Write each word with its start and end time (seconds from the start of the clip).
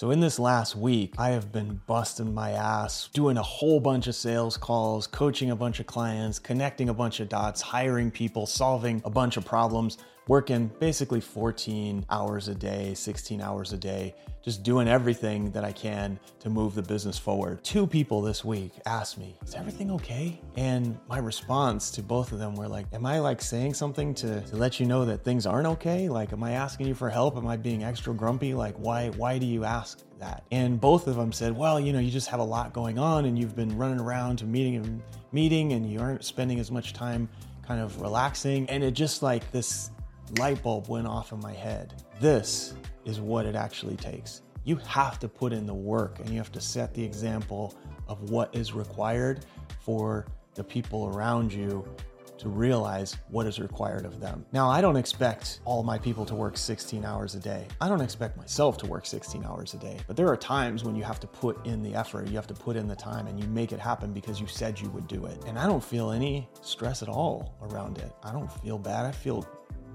So, 0.00 0.12
in 0.12 0.20
this 0.20 0.38
last 0.38 0.76
week, 0.76 1.12
I 1.18 1.28
have 1.28 1.52
been 1.52 1.78
busting 1.86 2.32
my 2.32 2.52
ass, 2.52 3.10
doing 3.12 3.36
a 3.36 3.42
whole 3.42 3.80
bunch 3.80 4.06
of 4.06 4.14
sales 4.14 4.56
calls, 4.56 5.06
coaching 5.06 5.50
a 5.50 5.54
bunch 5.54 5.78
of 5.78 5.86
clients, 5.86 6.38
connecting 6.38 6.88
a 6.88 6.94
bunch 6.94 7.20
of 7.20 7.28
dots, 7.28 7.60
hiring 7.60 8.10
people, 8.10 8.46
solving 8.46 9.02
a 9.04 9.10
bunch 9.10 9.36
of 9.36 9.44
problems, 9.44 9.98
working 10.28 10.70
basically 10.78 11.20
14 11.20 12.04
hours 12.10 12.48
a 12.48 12.54
day, 12.54 12.94
16 12.94 13.40
hours 13.40 13.72
a 13.72 13.76
day, 13.76 14.14
just 14.42 14.62
doing 14.62 14.88
everything 14.88 15.50
that 15.50 15.64
I 15.64 15.72
can 15.72 16.18
to 16.38 16.48
move 16.48 16.74
the 16.74 16.82
business 16.82 17.18
forward. 17.18 17.62
Two 17.62 17.86
people 17.86 18.22
this 18.22 18.44
week 18.44 18.72
asked 18.86 19.18
me, 19.18 19.36
Is 19.44 19.54
everything 19.54 19.90
okay? 19.92 20.40
And 20.56 20.98
my 21.08 21.18
response 21.18 21.90
to 21.92 22.02
both 22.02 22.32
of 22.32 22.38
them 22.38 22.54
were 22.54 22.68
like, 22.68 22.86
Am 22.92 23.04
I 23.04 23.18
like 23.18 23.42
saying 23.42 23.74
something 23.74 24.14
to, 24.14 24.40
to 24.40 24.56
let 24.56 24.80
you 24.80 24.86
know 24.86 25.04
that 25.04 25.24
things 25.24 25.46
aren't 25.46 25.66
okay? 25.66 26.08
Like, 26.08 26.32
am 26.32 26.42
I 26.42 26.52
asking 26.52 26.86
you 26.86 26.94
for 26.94 27.10
help? 27.10 27.36
Am 27.36 27.46
I 27.46 27.56
being 27.56 27.84
extra 27.84 28.14
grumpy? 28.14 28.54
Like, 28.54 28.76
why, 28.76 29.10
why 29.10 29.38
do 29.38 29.46
you 29.46 29.64
ask? 29.64 30.02
That. 30.20 30.44
And 30.52 30.78
both 30.78 31.06
of 31.06 31.16
them 31.16 31.32
said, 31.32 31.56
well, 31.56 31.80
you 31.80 31.94
know, 31.94 31.98
you 31.98 32.10
just 32.10 32.28
have 32.28 32.40
a 32.40 32.44
lot 32.44 32.74
going 32.74 32.98
on 32.98 33.24
and 33.24 33.38
you've 33.38 33.56
been 33.56 33.74
running 33.78 33.98
around 33.98 34.36
to 34.40 34.44
meeting 34.44 34.76
and 34.76 35.02
meeting 35.32 35.72
and 35.72 35.90
you 35.90 35.98
aren't 35.98 36.26
spending 36.26 36.60
as 36.60 36.70
much 36.70 36.92
time 36.92 37.26
kind 37.66 37.80
of 37.80 38.02
relaxing. 38.02 38.68
And 38.68 38.84
it 38.84 38.90
just 38.90 39.22
like 39.22 39.50
this 39.50 39.90
light 40.38 40.62
bulb 40.62 40.88
went 40.88 41.06
off 41.06 41.32
in 41.32 41.40
my 41.40 41.52
head. 41.52 42.02
This 42.20 42.74
is 43.04 43.20
what 43.20 43.46
it 43.46 43.54
actually 43.54 43.96
takes. 43.96 44.42
You 44.64 44.76
have 44.76 45.18
to 45.20 45.28
put 45.28 45.52
in 45.52 45.66
the 45.66 45.74
work 45.74 46.18
and 46.20 46.28
you 46.28 46.36
have 46.36 46.52
to 46.52 46.60
set 46.60 46.94
the 46.94 47.02
example 47.02 47.74
of 48.08 48.30
what 48.30 48.54
is 48.54 48.72
required 48.72 49.44
for 49.80 50.26
the 50.54 50.64
people 50.64 51.08
around 51.08 51.52
you 51.52 51.86
to 52.40 52.48
realize 52.48 53.18
what 53.28 53.46
is 53.46 53.58
required 53.58 54.06
of 54.06 54.18
them. 54.18 54.46
Now, 54.50 54.70
I 54.70 54.80
don't 54.80 54.96
expect 54.96 55.60
all 55.66 55.82
my 55.82 55.98
people 55.98 56.24
to 56.24 56.34
work 56.34 56.56
16 56.56 57.04
hours 57.04 57.34
a 57.34 57.38
day. 57.38 57.68
I 57.82 57.88
don't 57.88 58.00
expect 58.00 58.38
myself 58.38 58.78
to 58.78 58.86
work 58.86 59.04
16 59.04 59.44
hours 59.44 59.74
a 59.74 59.76
day. 59.76 59.98
But 60.06 60.16
there 60.16 60.26
are 60.26 60.38
times 60.38 60.82
when 60.82 60.96
you 60.96 61.04
have 61.04 61.20
to 61.20 61.26
put 61.26 61.66
in 61.66 61.82
the 61.82 61.94
effort, 61.94 62.28
you 62.28 62.36
have 62.36 62.46
to 62.46 62.54
put 62.54 62.76
in 62.76 62.88
the 62.88 62.96
time, 62.96 63.26
and 63.26 63.38
you 63.38 63.46
make 63.48 63.72
it 63.72 63.78
happen 63.78 64.14
because 64.14 64.40
you 64.40 64.46
said 64.46 64.80
you 64.80 64.88
would 64.88 65.06
do 65.06 65.26
it. 65.26 65.44
And 65.46 65.58
I 65.58 65.66
don't 65.66 65.84
feel 65.84 66.12
any 66.12 66.48
stress 66.62 67.02
at 67.02 67.10
all 67.10 67.58
around 67.60 67.98
it. 67.98 68.10
I 68.22 68.32
don't 68.32 68.50
feel 68.62 68.78
bad. 68.78 69.04
I 69.04 69.12
feel 69.12 69.46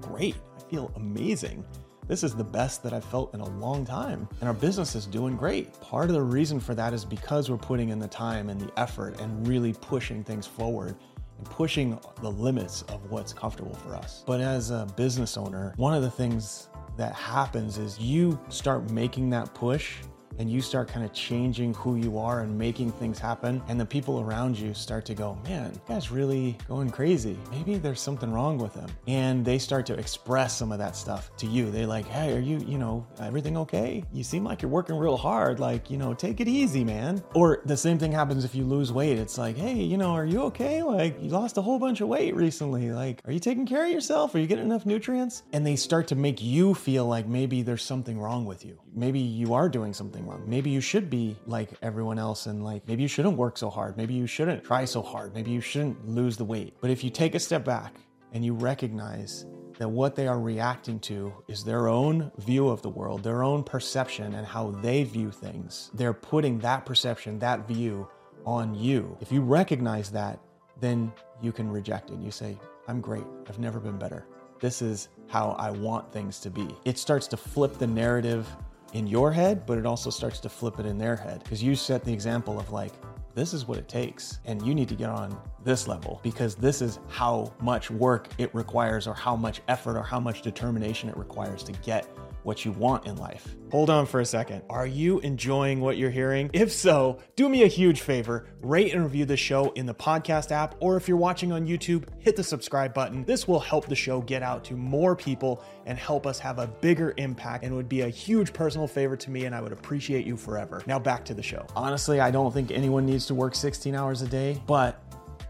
great. 0.00 0.36
I 0.56 0.70
feel 0.70 0.92
amazing. 0.96 1.64
This 2.06 2.22
is 2.22 2.34
the 2.34 2.44
best 2.44 2.82
that 2.82 2.92
I've 2.92 3.04
felt 3.04 3.32
in 3.32 3.40
a 3.40 3.48
long 3.58 3.86
time. 3.86 4.28
And 4.40 4.48
our 4.48 4.54
business 4.54 4.94
is 4.94 5.06
doing 5.06 5.36
great. 5.36 5.72
Part 5.80 6.10
of 6.10 6.14
the 6.14 6.22
reason 6.22 6.60
for 6.60 6.74
that 6.74 6.92
is 6.92 7.04
because 7.04 7.50
we're 7.50 7.56
putting 7.56 7.88
in 7.88 7.98
the 7.98 8.08
time 8.08 8.50
and 8.50 8.60
the 8.60 8.70
effort 8.78 9.20
and 9.20 9.46
really 9.48 9.72
pushing 9.72 10.22
things 10.22 10.46
forward 10.46 10.96
and 11.38 11.46
pushing 11.46 11.98
the 12.20 12.30
limits 12.30 12.82
of 12.82 13.10
what's 13.10 13.32
comfortable 13.32 13.74
for 13.74 13.94
us. 13.94 14.22
But 14.26 14.40
as 14.40 14.70
a 14.70 14.86
business 14.96 15.38
owner, 15.38 15.72
one 15.76 15.94
of 15.94 16.02
the 16.02 16.10
things 16.10 16.68
that 16.96 17.14
happens 17.14 17.78
is 17.78 17.98
you 17.98 18.38
start 18.50 18.90
making 18.90 19.30
that 19.30 19.54
push 19.54 19.96
and 20.38 20.50
you 20.50 20.60
start 20.60 20.88
kind 20.88 21.04
of 21.04 21.12
changing 21.12 21.74
who 21.74 21.96
you 21.96 22.18
are 22.18 22.40
and 22.40 22.58
making 22.58 22.92
things 22.92 23.18
happen, 23.18 23.62
and 23.68 23.80
the 23.80 23.86
people 23.86 24.20
around 24.20 24.58
you 24.58 24.74
start 24.74 25.04
to 25.06 25.14
go, 25.14 25.38
man, 25.44 25.72
guy's 25.88 26.10
really 26.10 26.56
going 26.68 26.90
crazy. 26.90 27.36
Maybe 27.50 27.76
there's 27.76 28.00
something 28.00 28.32
wrong 28.32 28.58
with 28.58 28.74
him. 28.74 28.88
And 29.06 29.44
they 29.44 29.58
start 29.58 29.86
to 29.86 29.94
express 29.94 30.56
some 30.56 30.72
of 30.72 30.78
that 30.78 30.96
stuff 30.96 31.30
to 31.38 31.46
you. 31.46 31.70
They 31.70 31.86
like, 31.86 32.06
hey, 32.06 32.36
are 32.36 32.40
you, 32.40 32.58
you 32.66 32.78
know, 32.78 33.06
everything 33.20 33.56
okay? 33.58 34.04
You 34.12 34.24
seem 34.24 34.44
like 34.44 34.62
you're 34.62 34.70
working 34.70 34.96
real 34.96 35.16
hard. 35.16 35.60
Like, 35.60 35.90
you 35.90 35.98
know, 35.98 36.14
take 36.14 36.40
it 36.40 36.48
easy, 36.48 36.84
man. 36.84 37.22
Or 37.34 37.60
the 37.64 37.76
same 37.76 37.98
thing 37.98 38.12
happens 38.12 38.44
if 38.44 38.54
you 38.54 38.64
lose 38.64 38.92
weight. 38.92 39.18
It's 39.18 39.38
like, 39.38 39.56
hey, 39.56 39.74
you 39.74 39.96
know, 39.96 40.10
are 40.10 40.26
you 40.26 40.42
okay? 40.44 40.82
Like, 40.82 41.20
you 41.22 41.30
lost 41.30 41.58
a 41.58 41.62
whole 41.62 41.78
bunch 41.78 42.00
of 42.00 42.08
weight 42.08 42.34
recently. 42.34 42.90
Like, 42.90 43.20
are 43.26 43.32
you 43.32 43.40
taking 43.40 43.66
care 43.66 43.84
of 43.84 43.90
yourself? 43.90 44.34
Are 44.34 44.38
you 44.38 44.46
getting 44.46 44.64
enough 44.64 44.86
nutrients? 44.86 45.42
And 45.52 45.66
they 45.66 45.76
start 45.76 46.08
to 46.08 46.14
make 46.14 46.42
you 46.42 46.74
feel 46.74 47.06
like 47.06 47.26
maybe 47.26 47.62
there's 47.62 47.82
something 47.82 48.18
wrong 48.18 48.44
with 48.44 48.64
you. 48.64 48.78
Maybe 48.94 49.18
you 49.18 49.54
are 49.54 49.68
doing 49.68 49.92
something 49.92 50.23
Maybe 50.46 50.70
you 50.70 50.80
should 50.80 51.10
be 51.10 51.36
like 51.46 51.70
everyone 51.82 52.18
else 52.18 52.46
and 52.46 52.64
like 52.64 52.86
maybe 52.86 53.02
you 53.02 53.08
shouldn't 53.08 53.36
work 53.36 53.56
so 53.56 53.70
hard. 53.70 53.96
Maybe 53.96 54.14
you 54.14 54.26
shouldn't 54.26 54.64
try 54.64 54.84
so 54.84 55.02
hard. 55.02 55.34
Maybe 55.34 55.50
you 55.50 55.60
shouldn't 55.60 56.08
lose 56.08 56.36
the 56.36 56.44
weight. 56.44 56.76
But 56.80 56.90
if 56.90 57.04
you 57.04 57.10
take 57.10 57.34
a 57.34 57.40
step 57.40 57.64
back 57.64 57.94
and 58.32 58.44
you 58.44 58.54
recognize 58.54 59.46
that 59.78 59.88
what 59.88 60.14
they 60.14 60.26
are 60.26 60.40
reacting 60.40 61.00
to 61.00 61.32
is 61.48 61.64
their 61.64 61.88
own 61.88 62.30
view 62.38 62.68
of 62.68 62.82
the 62.82 62.88
world, 62.88 63.22
their 63.22 63.42
own 63.42 63.62
perception, 63.62 64.34
and 64.34 64.46
how 64.46 64.70
they 64.70 65.04
view 65.04 65.30
things. 65.30 65.90
They're 65.94 66.12
putting 66.12 66.58
that 66.60 66.86
perception, 66.86 67.38
that 67.40 67.66
view 67.66 68.08
on 68.46 68.74
you. 68.74 69.16
If 69.20 69.32
you 69.32 69.42
recognize 69.42 70.10
that, 70.10 70.38
then 70.80 71.12
you 71.42 71.52
can 71.52 71.68
reject 71.68 72.10
it. 72.10 72.18
You 72.20 72.30
say, 72.30 72.58
I'm 72.88 73.00
great. 73.00 73.24
I've 73.48 73.58
never 73.58 73.80
been 73.80 73.98
better. 73.98 74.26
This 74.60 74.82
is 74.82 75.08
how 75.28 75.50
I 75.58 75.70
want 75.70 76.12
things 76.12 76.38
to 76.40 76.50
be. 76.50 76.68
It 76.84 76.98
starts 76.98 77.26
to 77.28 77.36
flip 77.36 77.78
the 77.78 77.86
narrative 77.86 78.46
in 78.94 79.06
your 79.06 79.30
head, 79.30 79.66
but 79.66 79.76
it 79.76 79.84
also 79.84 80.08
starts 80.08 80.40
to 80.40 80.48
flip 80.48 80.80
it 80.80 80.86
in 80.86 80.96
their 80.96 81.16
head. 81.16 81.42
Because 81.42 81.62
you 81.62 81.74
set 81.74 82.04
the 82.04 82.12
example 82.12 82.58
of 82.58 82.70
like, 82.70 82.92
this 83.34 83.52
is 83.52 83.66
what 83.66 83.76
it 83.78 83.88
takes, 83.88 84.38
and 84.44 84.64
you 84.64 84.74
need 84.74 84.88
to 84.88 84.94
get 84.94 85.10
on 85.10 85.36
this 85.64 85.88
level 85.88 86.20
because 86.22 86.54
this 86.54 86.80
is 86.80 87.00
how 87.08 87.52
much 87.60 87.90
work 87.90 88.28
it 88.38 88.54
requires, 88.54 89.08
or 89.08 89.14
how 89.14 89.34
much 89.34 89.60
effort, 89.66 89.98
or 89.98 90.02
how 90.02 90.20
much 90.20 90.40
determination 90.40 91.08
it 91.08 91.16
requires 91.16 91.64
to 91.64 91.72
get 91.72 92.06
what 92.44 92.64
you 92.64 92.72
want 92.72 93.06
in 93.06 93.16
life. 93.16 93.56
Hold 93.70 93.90
on 93.90 94.06
for 94.06 94.20
a 94.20 94.24
second. 94.24 94.62
Are 94.70 94.86
you 94.86 95.18
enjoying 95.20 95.80
what 95.80 95.96
you're 95.96 96.10
hearing? 96.10 96.50
If 96.52 96.70
so, 96.70 97.18
do 97.36 97.48
me 97.48 97.64
a 97.64 97.66
huge 97.66 98.02
favor 98.02 98.46
rate 98.60 98.94
and 98.94 99.02
review 99.02 99.24
the 99.24 99.36
show 99.36 99.72
in 99.72 99.86
the 99.86 99.94
podcast 99.94 100.52
app, 100.52 100.76
or 100.80 100.96
if 100.96 101.08
you're 101.08 101.16
watching 101.16 101.52
on 101.52 101.66
YouTube, 101.66 102.04
hit 102.18 102.36
the 102.36 102.44
subscribe 102.44 102.94
button. 102.94 103.24
This 103.24 103.48
will 103.48 103.60
help 103.60 103.86
the 103.86 103.96
show 103.96 104.20
get 104.20 104.42
out 104.42 104.64
to 104.64 104.74
more 104.74 105.16
people 105.16 105.64
and 105.86 105.98
help 105.98 106.26
us 106.26 106.38
have 106.38 106.58
a 106.58 106.66
bigger 106.66 107.14
impact 107.16 107.64
and 107.64 107.74
would 107.74 107.88
be 107.88 108.02
a 108.02 108.08
huge 108.08 108.52
personal 108.52 108.86
favor 108.86 109.16
to 109.16 109.30
me, 109.30 109.44
and 109.44 109.54
I 109.54 109.60
would 109.60 109.72
appreciate 109.72 110.26
you 110.26 110.36
forever. 110.36 110.82
Now, 110.86 110.98
back 110.98 111.24
to 111.26 111.34
the 111.34 111.42
show. 111.42 111.66
Honestly, 111.74 112.20
I 112.20 112.30
don't 112.30 112.52
think 112.52 112.70
anyone 112.70 113.04
needs 113.04 113.26
to 113.26 113.34
work 113.34 113.54
16 113.54 113.94
hours 113.94 114.22
a 114.22 114.26
day, 114.26 114.62
but 114.66 115.02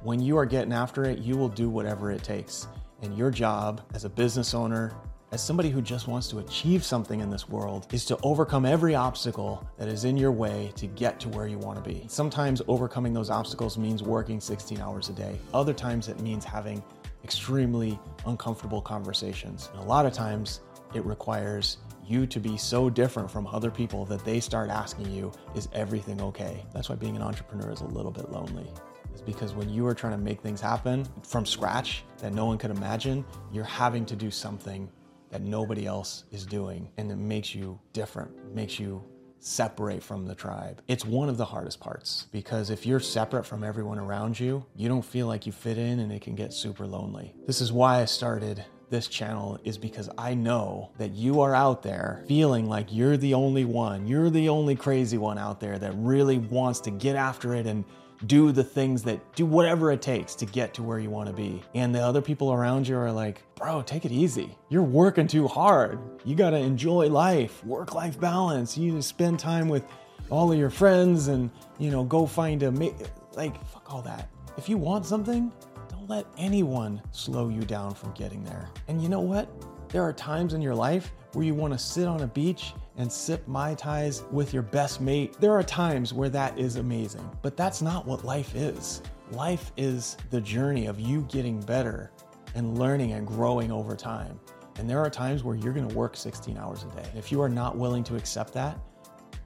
when 0.02 0.20
you 0.20 0.36
are 0.36 0.46
getting 0.46 0.72
after 0.72 1.04
it, 1.04 1.18
you 1.18 1.36
will 1.36 1.48
do 1.48 1.68
whatever 1.68 2.10
it 2.10 2.22
takes. 2.22 2.66
And 3.02 3.16
your 3.16 3.30
job 3.30 3.82
as 3.94 4.04
a 4.04 4.08
business 4.08 4.54
owner, 4.54 4.92
as 5.32 5.42
somebody 5.42 5.70
who 5.70 5.82
just 5.82 6.06
wants 6.06 6.28
to 6.28 6.38
achieve 6.38 6.84
something 6.84 7.20
in 7.20 7.30
this 7.30 7.48
world, 7.48 7.86
is 7.92 8.04
to 8.04 8.18
overcome 8.22 8.64
every 8.64 8.94
obstacle 8.94 9.66
that 9.78 9.88
is 9.88 10.04
in 10.04 10.16
your 10.16 10.32
way 10.32 10.72
to 10.76 10.86
get 10.86 11.18
to 11.20 11.28
where 11.30 11.46
you 11.46 11.58
want 11.58 11.82
to 11.82 11.88
be. 11.88 12.04
Sometimes 12.08 12.62
overcoming 12.68 13.12
those 13.12 13.30
obstacles 13.30 13.76
means 13.76 14.02
working 14.02 14.40
16 14.40 14.80
hours 14.80 15.08
a 15.08 15.12
day. 15.12 15.38
Other 15.52 15.72
times 15.72 16.08
it 16.08 16.20
means 16.20 16.44
having 16.44 16.82
extremely 17.24 17.98
uncomfortable 18.26 18.80
conversations. 18.80 19.70
And 19.72 19.82
a 19.82 19.86
lot 19.86 20.06
of 20.06 20.12
times 20.12 20.60
it 20.94 21.04
requires 21.04 21.78
you 22.06 22.26
to 22.26 22.38
be 22.38 22.56
so 22.56 22.90
different 22.90 23.30
from 23.30 23.46
other 23.46 23.70
people 23.70 24.04
that 24.04 24.24
they 24.24 24.38
start 24.38 24.70
asking 24.70 25.10
you, 25.10 25.32
is 25.54 25.68
everything 25.72 26.20
okay? 26.20 26.64
That's 26.72 26.88
why 26.88 26.96
being 26.96 27.16
an 27.16 27.22
entrepreneur 27.22 27.72
is 27.72 27.80
a 27.80 27.86
little 27.86 28.12
bit 28.12 28.30
lonely 28.30 28.70
is 29.14 29.22
because 29.22 29.54
when 29.54 29.68
you 29.68 29.86
are 29.86 29.94
trying 29.94 30.12
to 30.12 30.18
make 30.18 30.40
things 30.40 30.60
happen 30.60 31.06
from 31.22 31.46
scratch 31.46 32.04
that 32.18 32.34
no 32.34 32.46
one 32.46 32.58
could 32.58 32.70
imagine, 32.70 33.24
you're 33.52 33.64
having 33.64 34.04
to 34.06 34.16
do 34.16 34.30
something 34.30 34.88
that 35.34 35.42
nobody 35.42 35.84
else 35.84 36.22
is 36.30 36.46
doing. 36.46 36.88
And 36.96 37.10
it 37.10 37.16
makes 37.16 37.56
you 37.56 37.76
different, 37.92 38.54
makes 38.54 38.78
you 38.78 39.02
separate 39.40 40.00
from 40.00 40.26
the 40.26 40.34
tribe. 40.34 40.80
It's 40.86 41.04
one 41.04 41.28
of 41.28 41.36
the 41.38 41.44
hardest 41.44 41.80
parts 41.80 42.28
because 42.30 42.70
if 42.70 42.86
you're 42.86 43.00
separate 43.00 43.44
from 43.44 43.64
everyone 43.64 43.98
around 43.98 44.38
you, 44.38 44.64
you 44.76 44.88
don't 44.88 45.04
feel 45.04 45.26
like 45.26 45.44
you 45.44 45.50
fit 45.50 45.76
in 45.76 45.98
and 45.98 46.12
it 46.12 46.22
can 46.22 46.36
get 46.36 46.52
super 46.52 46.86
lonely. 46.86 47.34
This 47.48 47.60
is 47.60 47.72
why 47.72 48.00
I 48.00 48.04
started 48.04 48.64
this 48.90 49.08
channel 49.08 49.58
is 49.64 49.76
because 49.76 50.08
I 50.16 50.34
know 50.34 50.92
that 50.98 51.10
you 51.10 51.40
are 51.40 51.52
out 51.52 51.82
there 51.82 52.22
feeling 52.28 52.68
like 52.68 52.92
you're 52.92 53.16
the 53.16 53.34
only 53.34 53.64
one, 53.64 54.06
you're 54.06 54.30
the 54.30 54.48
only 54.48 54.76
crazy 54.76 55.18
one 55.18 55.36
out 55.36 55.58
there 55.58 55.80
that 55.80 55.94
really 55.96 56.38
wants 56.38 56.78
to 56.80 56.92
get 56.92 57.16
after 57.16 57.56
it 57.56 57.66
and 57.66 57.84
do 58.26 58.52
the 58.52 58.64
things 58.64 59.02
that 59.02 59.20
do 59.34 59.46
whatever 59.46 59.92
it 59.92 60.02
takes 60.02 60.34
to 60.36 60.46
get 60.46 60.74
to 60.74 60.82
where 60.82 60.98
you 60.98 61.10
want 61.10 61.28
to 61.28 61.34
be. 61.34 61.62
And 61.74 61.94
the 61.94 62.00
other 62.00 62.22
people 62.22 62.52
around 62.52 62.88
you 62.88 62.96
are 62.96 63.12
like, 63.12 63.42
bro, 63.56 63.82
take 63.82 64.04
it 64.04 64.12
easy. 64.12 64.56
You're 64.68 64.82
working 64.82 65.26
too 65.26 65.48
hard. 65.48 65.98
You 66.24 66.34
got 66.34 66.50
to 66.50 66.58
enjoy 66.58 67.08
life, 67.08 67.64
work 67.64 67.94
life 67.94 68.18
balance. 68.18 68.76
You 68.78 68.92
need 68.92 68.96
to 68.98 69.02
spend 69.02 69.38
time 69.38 69.68
with 69.68 69.84
all 70.30 70.50
of 70.50 70.58
your 70.58 70.70
friends 70.70 71.28
and, 71.28 71.50
you 71.78 71.90
know, 71.90 72.04
go 72.04 72.26
find 72.26 72.62
a, 72.62 72.72
ma- 72.72 72.90
like, 73.34 73.62
fuck 73.66 73.92
all 73.92 74.02
that. 74.02 74.28
If 74.56 74.68
you 74.68 74.78
want 74.78 75.04
something, 75.04 75.52
don't 75.88 76.08
let 76.08 76.26
anyone 76.38 77.02
slow 77.10 77.48
you 77.48 77.62
down 77.62 77.94
from 77.94 78.12
getting 78.12 78.42
there. 78.44 78.68
And 78.88 79.02
you 79.02 79.08
know 79.08 79.20
what? 79.20 79.48
There 79.90 80.02
are 80.02 80.12
times 80.12 80.54
in 80.54 80.62
your 80.62 80.74
life 80.74 81.12
where 81.34 81.44
you 81.44 81.54
want 81.54 81.72
to 81.72 81.78
sit 81.78 82.06
on 82.06 82.22
a 82.22 82.26
beach 82.26 82.72
and 82.96 83.10
sip 83.10 83.46
Mai 83.48 83.74
Tais 83.74 84.22
with 84.30 84.52
your 84.52 84.62
best 84.62 85.00
mate. 85.00 85.36
There 85.40 85.52
are 85.52 85.62
times 85.62 86.12
where 86.12 86.28
that 86.28 86.58
is 86.58 86.76
amazing, 86.76 87.28
but 87.42 87.56
that's 87.56 87.82
not 87.82 88.06
what 88.06 88.24
life 88.24 88.54
is. 88.54 89.02
Life 89.30 89.72
is 89.76 90.16
the 90.30 90.40
journey 90.40 90.86
of 90.86 91.00
you 91.00 91.22
getting 91.22 91.60
better 91.60 92.10
and 92.54 92.78
learning 92.78 93.12
and 93.12 93.26
growing 93.26 93.72
over 93.72 93.96
time. 93.96 94.38
And 94.76 94.88
there 94.88 95.00
are 95.00 95.10
times 95.10 95.44
where 95.44 95.56
you're 95.56 95.72
to 95.88 95.94
work 95.94 96.16
16 96.16 96.56
hours 96.56 96.84
a 96.84 97.00
day. 97.00 97.08
If 97.16 97.30
you 97.30 97.40
are 97.40 97.48
not 97.48 97.76
willing 97.76 98.04
to 98.04 98.16
accept 98.16 98.52
that, 98.54 98.78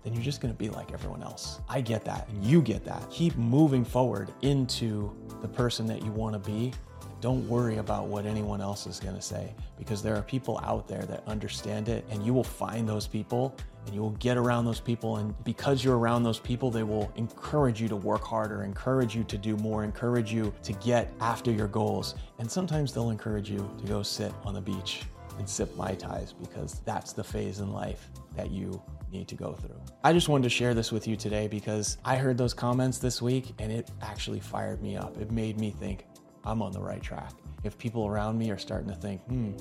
then 0.02 0.14
you're 0.14 0.22
just 0.22 0.40
to 0.52 0.58
be 0.58 0.70
like 0.70 0.92
everyone 0.92 1.22
else. 1.22 1.60
I 1.68 1.80
get 1.80 2.04
that, 2.04 2.28
and 2.28 2.44
you 2.44 2.62
get 2.62 2.84
that. 2.84 3.10
Keep 3.10 3.36
moving 3.36 3.84
forward 3.84 4.32
into 4.42 5.14
the 5.42 5.48
person 5.48 5.86
that 5.86 6.02
you 6.02 6.10
want 6.12 6.32
to 6.32 6.50
be 6.50 6.72
Don't 7.20 7.48
worry 7.48 7.78
about 7.78 8.06
what 8.06 8.26
anyone 8.26 8.60
else 8.60 8.86
is 8.86 9.00
gonna 9.00 9.20
say 9.20 9.52
because 9.76 10.02
there 10.02 10.14
are 10.14 10.22
people 10.22 10.60
out 10.62 10.86
there 10.86 11.02
that 11.02 11.24
understand 11.26 11.88
it 11.88 12.04
and 12.10 12.24
you 12.24 12.32
will 12.32 12.44
find 12.44 12.88
those 12.88 13.08
people 13.08 13.56
and 13.86 13.94
you 13.94 14.02
will 14.02 14.10
get 14.12 14.36
around 14.36 14.66
those 14.66 14.80
people. 14.80 15.16
And 15.16 15.34
because 15.44 15.82
you're 15.82 15.98
around 15.98 16.22
those 16.22 16.38
people, 16.38 16.70
they 16.70 16.82
will 16.82 17.10
encourage 17.16 17.80
you 17.80 17.88
to 17.88 17.96
work 17.96 18.22
harder, 18.22 18.62
encourage 18.62 19.16
you 19.16 19.24
to 19.24 19.38
do 19.38 19.56
more, 19.56 19.82
encourage 19.82 20.32
you 20.32 20.52
to 20.62 20.72
get 20.74 21.12
after 21.20 21.50
your 21.50 21.68
goals. 21.68 22.14
And 22.38 22.50
sometimes 22.50 22.92
they'll 22.92 23.10
encourage 23.10 23.50
you 23.50 23.68
to 23.80 23.86
go 23.86 24.02
sit 24.02 24.32
on 24.44 24.54
the 24.54 24.60
beach 24.60 25.02
and 25.38 25.48
sip 25.48 25.74
Mai 25.76 25.94
Tais 25.94 26.34
because 26.40 26.80
that's 26.84 27.12
the 27.12 27.24
phase 27.24 27.60
in 27.60 27.72
life 27.72 28.10
that 28.36 28.50
you 28.50 28.80
need 29.10 29.26
to 29.28 29.34
go 29.34 29.54
through. 29.54 29.80
I 30.04 30.12
just 30.12 30.28
wanted 30.28 30.44
to 30.44 30.50
share 30.50 30.74
this 30.74 30.92
with 30.92 31.08
you 31.08 31.16
today 31.16 31.48
because 31.48 31.98
I 32.04 32.16
heard 32.16 32.36
those 32.36 32.54
comments 32.54 32.98
this 32.98 33.22
week 33.22 33.54
and 33.58 33.72
it 33.72 33.90
actually 34.02 34.40
fired 34.40 34.82
me 34.82 34.96
up. 34.96 35.16
It 35.18 35.30
made 35.30 35.58
me 35.58 35.70
think, 35.70 36.04
I'm 36.44 36.62
on 36.62 36.72
the 36.72 36.80
right 36.80 37.02
track. 37.02 37.32
If 37.64 37.76
people 37.78 38.06
around 38.06 38.38
me 38.38 38.50
are 38.50 38.58
starting 38.58 38.88
to 38.88 38.94
think, 38.94 39.22
hmm, 39.24 39.52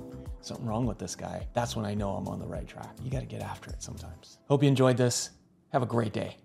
something 0.42 0.66
wrong 0.66 0.86
with 0.86 1.00
this 1.00 1.16
guy, 1.16 1.48
that's 1.54 1.76
when 1.76 1.86
I 1.86 1.94
know 1.94 2.12
I'm 2.12 2.28
on 2.28 2.40
the 2.40 2.48
right 2.48 2.68
track. 2.68 2.96
You 3.04 3.10
got 3.10 3.22
to 3.22 3.26
get 3.26 3.42
after 3.42 3.70
it 3.72 3.82
sometimes. 3.82 4.38
Hope 4.48 4.64
you 4.64 4.70
enjoyed 4.70 4.98
this. 4.98 5.32
Have 5.74 5.84
a 5.84 5.88
great 5.88 6.14
day. 6.14 6.38